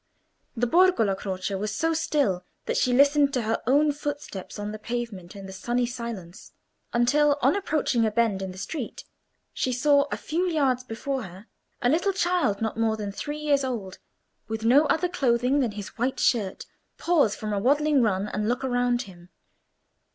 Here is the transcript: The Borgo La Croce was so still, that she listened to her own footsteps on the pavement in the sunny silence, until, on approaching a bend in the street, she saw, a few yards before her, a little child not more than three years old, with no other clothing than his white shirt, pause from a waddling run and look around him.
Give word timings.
The 0.57 0.65
Borgo 0.65 1.03
La 1.03 1.13
Croce 1.13 1.53
was 1.53 1.69
so 1.75 1.93
still, 1.93 2.43
that 2.65 2.75
she 2.75 2.91
listened 2.91 3.31
to 3.35 3.43
her 3.43 3.61
own 3.67 3.91
footsteps 3.91 4.57
on 4.57 4.71
the 4.71 4.79
pavement 4.79 5.35
in 5.35 5.45
the 5.45 5.53
sunny 5.53 5.85
silence, 5.85 6.53
until, 6.91 7.37
on 7.43 7.55
approaching 7.55 8.03
a 8.03 8.09
bend 8.09 8.41
in 8.41 8.51
the 8.51 8.57
street, 8.57 9.03
she 9.53 9.71
saw, 9.71 10.05
a 10.11 10.17
few 10.17 10.49
yards 10.49 10.83
before 10.83 11.21
her, 11.21 11.45
a 11.83 11.89
little 11.89 12.13
child 12.13 12.63
not 12.63 12.79
more 12.79 12.97
than 12.97 13.11
three 13.11 13.37
years 13.37 13.63
old, 13.63 13.99
with 14.47 14.65
no 14.65 14.87
other 14.87 15.07
clothing 15.07 15.59
than 15.59 15.73
his 15.73 15.89
white 15.99 16.19
shirt, 16.19 16.65
pause 16.97 17.35
from 17.35 17.53
a 17.53 17.59
waddling 17.59 18.01
run 18.01 18.27
and 18.27 18.49
look 18.49 18.63
around 18.63 19.03
him. 19.03 19.29